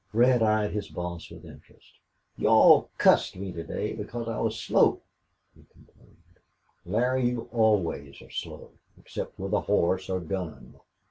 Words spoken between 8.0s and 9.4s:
are slow, except